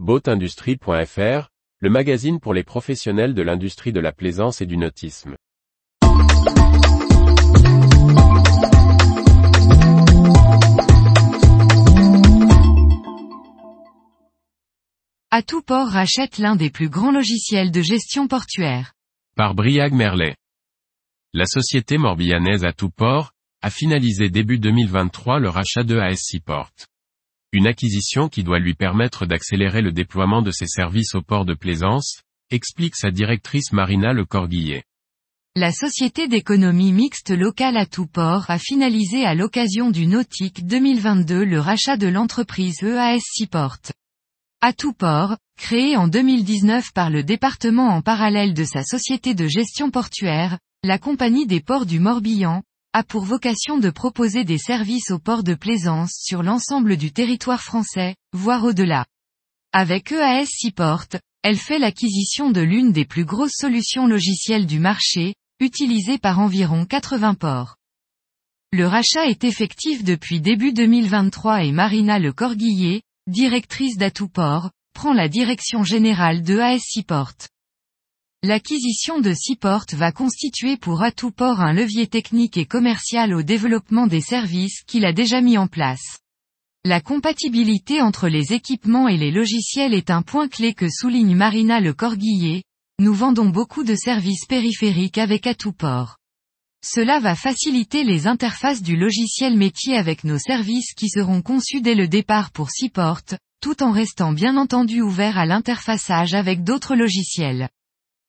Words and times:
Boatindustrie.fr, 0.00 1.50
le 1.78 1.88
magazine 1.88 2.40
pour 2.40 2.52
les 2.52 2.64
professionnels 2.64 3.32
de 3.32 3.42
l'industrie 3.42 3.92
de 3.92 4.00
la 4.00 4.10
plaisance 4.10 4.60
et 4.60 4.66
du 4.66 4.76
nautisme. 4.76 5.36
Atouport 15.30 15.86
rachète 15.86 16.38
l'un 16.38 16.56
des 16.56 16.70
plus 16.70 16.88
grands 16.88 17.12
logiciels 17.12 17.70
de 17.70 17.80
gestion 17.80 18.26
portuaire. 18.26 18.94
Par 19.36 19.54
Briag 19.54 19.92
Merlet. 19.92 20.34
La 21.32 21.46
société 21.46 21.98
morbihanaise 21.98 22.64
Atouport 22.64 23.30
a 23.62 23.70
finalisé 23.70 24.28
début 24.28 24.58
2023 24.58 25.38
le 25.38 25.50
rachat 25.50 25.84
de 25.84 25.96
AS 25.98 26.18
Seaport. 26.18 26.72
Une 27.54 27.68
acquisition 27.68 28.28
qui 28.28 28.42
doit 28.42 28.58
lui 28.58 28.74
permettre 28.74 29.26
d'accélérer 29.26 29.80
le 29.80 29.92
déploiement 29.92 30.42
de 30.42 30.50
ses 30.50 30.66
services 30.66 31.14
au 31.14 31.22
port 31.22 31.44
de 31.44 31.54
Plaisance, 31.54 32.22
explique 32.50 32.96
sa 32.96 33.12
directrice 33.12 33.70
Marina 33.72 34.12
Le 34.12 34.24
Corguillet. 34.24 34.82
La 35.54 35.70
société 35.70 36.26
d'économie 36.26 36.90
mixte 36.90 37.30
locale 37.30 37.76
à 37.76 37.86
tout 37.86 38.08
port 38.08 38.46
a 38.48 38.58
finalisé 38.58 39.24
à 39.24 39.36
l'occasion 39.36 39.92
du 39.92 40.08
Nautique 40.08 40.66
2022 40.66 41.44
le 41.44 41.60
rachat 41.60 41.96
de 41.96 42.08
l'entreprise 42.08 42.82
EAS 42.82 43.20
Seaport. 43.20 43.78
À 44.60 44.72
tout 44.72 44.92
port, 44.92 45.36
créée 45.56 45.96
en 45.96 46.08
2019 46.08 46.92
par 46.92 47.08
le 47.08 47.22
département 47.22 47.90
en 47.90 48.02
parallèle 48.02 48.54
de 48.54 48.64
sa 48.64 48.82
société 48.82 49.34
de 49.34 49.46
gestion 49.46 49.92
portuaire, 49.92 50.58
la 50.82 50.98
Compagnie 50.98 51.46
des 51.46 51.60
ports 51.60 51.86
du 51.86 52.00
Morbihan, 52.00 52.64
a 52.94 53.02
pour 53.02 53.24
vocation 53.24 53.76
de 53.76 53.90
proposer 53.90 54.44
des 54.44 54.56
services 54.56 55.10
aux 55.10 55.18
ports 55.18 55.42
de 55.42 55.54
plaisance 55.54 56.12
sur 56.14 56.44
l'ensemble 56.44 56.96
du 56.96 57.12
territoire 57.12 57.60
français, 57.60 58.14
voire 58.32 58.62
au-delà. 58.62 59.04
Avec 59.72 60.12
EAS 60.12 60.46
Seaport, 60.46 61.08
elle 61.42 61.58
fait 61.58 61.80
l'acquisition 61.80 62.52
de 62.52 62.60
l'une 62.60 62.92
des 62.92 63.04
plus 63.04 63.24
grosses 63.24 63.56
solutions 63.56 64.06
logicielles 64.06 64.66
du 64.66 64.78
marché, 64.78 65.34
utilisée 65.58 66.18
par 66.18 66.38
environ 66.38 66.86
80 66.86 67.34
ports. 67.34 67.74
Le 68.72 68.86
rachat 68.86 69.26
est 69.26 69.42
effectif 69.42 70.04
depuis 70.04 70.40
début 70.40 70.72
2023 70.72 71.64
et 71.64 71.72
Marina 71.72 72.20
Le 72.20 72.32
Corguillet, 72.32 73.02
directrice 73.26 73.96
d'Atouport, 73.96 74.70
prend 74.94 75.12
la 75.12 75.28
direction 75.28 75.82
générale 75.82 76.44
de 76.44 76.60
AS 76.60 76.80
Seaport. 76.80 77.34
L'acquisition 78.46 79.22
de 79.22 79.32
Seaport 79.32 79.86
va 79.94 80.12
constituer 80.12 80.76
pour 80.76 81.02
Atouport 81.02 81.62
un 81.62 81.72
levier 81.72 82.06
technique 82.06 82.58
et 82.58 82.66
commercial 82.66 83.32
au 83.32 83.42
développement 83.42 84.06
des 84.06 84.20
services 84.20 84.82
qu'il 84.86 85.06
a 85.06 85.14
déjà 85.14 85.40
mis 85.40 85.56
en 85.56 85.66
place. 85.66 86.18
La 86.84 87.00
compatibilité 87.00 88.02
entre 88.02 88.28
les 88.28 88.52
équipements 88.52 89.08
et 89.08 89.16
les 89.16 89.30
logiciels 89.30 89.94
est 89.94 90.10
un 90.10 90.20
point 90.20 90.48
clé 90.48 90.74
que 90.74 90.90
souligne 90.90 91.34
Marina 91.34 91.80
Le 91.80 91.94
Corguillet, 91.94 92.64
nous 92.98 93.14
vendons 93.14 93.48
beaucoup 93.48 93.82
de 93.82 93.94
services 93.94 94.44
périphériques 94.44 95.16
avec 95.16 95.46
Atouport. 95.46 96.18
Cela 96.84 97.20
va 97.20 97.36
faciliter 97.36 98.04
les 98.04 98.26
interfaces 98.26 98.82
du 98.82 98.98
logiciel 98.98 99.56
métier 99.56 99.96
avec 99.96 100.22
nos 100.22 100.38
services 100.38 100.92
qui 100.92 101.08
seront 101.08 101.40
conçus 101.40 101.80
dès 101.80 101.94
le 101.94 102.08
départ 102.08 102.50
pour 102.50 102.70
Seaport, 102.70 103.22
tout 103.62 103.82
en 103.82 103.90
restant 103.90 104.32
bien 104.32 104.58
entendu 104.58 105.00
ouverts 105.00 105.38
à 105.38 105.46
l'interfaçage 105.46 106.34
avec 106.34 106.62
d'autres 106.62 106.94
logiciels. 106.94 107.70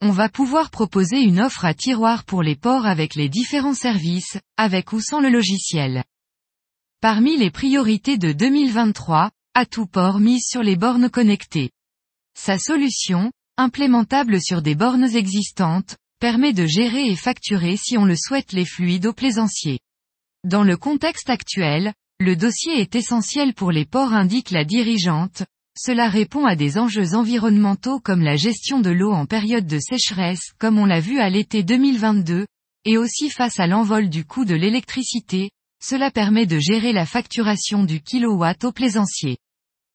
On 0.00 0.10
va 0.10 0.28
pouvoir 0.28 0.70
proposer 0.70 1.18
une 1.18 1.40
offre 1.40 1.64
à 1.64 1.74
tiroir 1.74 2.24
pour 2.24 2.44
les 2.44 2.54
ports 2.54 2.86
avec 2.86 3.16
les 3.16 3.28
différents 3.28 3.74
services, 3.74 4.38
avec 4.56 4.92
ou 4.92 5.00
sans 5.00 5.18
le 5.18 5.28
logiciel. 5.28 6.04
Parmi 7.00 7.36
les 7.36 7.50
priorités 7.50 8.16
de 8.16 8.30
2023, 8.30 9.32
Atouport 9.54 10.20
mise 10.20 10.44
sur 10.46 10.62
les 10.62 10.76
bornes 10.76 11.10
connectées. 11.10 11.70
Sa 12.38 12.60
solution, 12.60 13.32
implémentable 13.56 14.40
sur 14.40 14.62
des 14.62 14.76
bornes 14.76 15.16
existantes, 15.16 15.96
permet 16.20 16.52
de 16.52 16.66
gérer 16.66 17.08
et 17.08 17.16
facturer 17.16 17.76
si 17.76 17.98
on 17.98 18.04
le 18.04 18.14
souhaite 18.16 18.52
les 18.52 18.64
fluides 18.64 19.06
aux 19.06 19.12
plaisanciers. 19.12 19.80
Dans 20.44 20.62
le 20.62 20.76
contexte 20.76 21.28
actuel, 21.28 21.92
le 22.20 22.36
dossier 22.36 22.80
est 22.80 22.94
essentiel 22.94 23.52
pour 23.52 23.72
les 23.72 23.84
ports 23.84 24.12
indique 24.12 24.52
la 24.52 24.64
dirigeante, 24.64 25.42
cela 25.78 26.08
répond 26.08 26.44
à 26.44 26.56
des 26.56 26.76
enjeux 26.76 27.14
environnementaux 27.14 28.00
comme 28.00 28.22
la 28.22 28.36
gestion 28.36 28.80
de 28.80 28.90
l'eau 28.90 29.12
en 29.12 29.26
période 29.26 29.66
de 29.66 29.78
sécheresse 29.78 30.52
comme 30.58 30.76
on 30.76 30.86
l'a 30.86 30.98
vu 30.98 31.20
à 31.20 31.30
l'été 31.30 31.62
2022, 31.62 32.46
et 32.84 32.98
aussi 32.98 33.30
face 33.30 33.60
à 33.60 33.68
l'envol 33.68 34.08
du 34.08 34.24
coût 34.24 34.44
de 34.44 34.56
l'électricité, 34.56 35.50
cela 35.80 36.10
permet 36.10 36.46
de 36.46 36.58
gérer 36.58 36.92
la 36.92 37.06
facturation 37.06 37.84
du 37.84 38.00
kilowatt 38.00 38.64
aux 38.64 38.72
plaisanciers. 38.72 39.38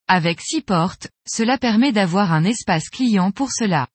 Avec 0.08 0.40
Seaport, 0.40 0.96
cela 1.28 1.58
permet 1.58 1.92
d'avoir 1.92 2.32
un 2.32 2.46
espace 2.46 2.90
client 2.90 3.32
pour 3.32 3.52
cela. 3.52 3.88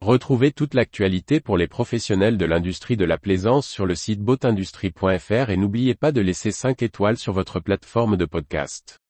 Retrouvez 0.00 0.52
toute 0.52 0.74
l'actualité 0.74 1.40
pour 1.40 1.56
les 1.56 1.66
professionnels 1.66 2.36
de 2.36 2.44
l'industrie 2.44 2.96
de 2.96 3.04
la 3.04 3.18
plaisance 3.18 3.66
sur 3.66 3.86
le 3.86 3.96
site 3.96 4.20
boatindustrie.fr 4.20 5.50
et 5.50 5.56
n'oubliez 5.56 5.94
pas 5.94 6.12
de 6.12 6.20
laisser 6.20 6.52
5 6.52 6.82
étoiles 6.82 7.16
sur 7.16 7.32
votre 7.32 7.58
plateforme 7.58 8.16
de 8.16 8.24
podcast. 8.24 9.00